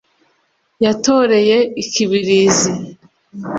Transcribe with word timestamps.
Yatoreye 0.83 1.57
i 1.81 1.83
Kibirizi. 1.91 2.71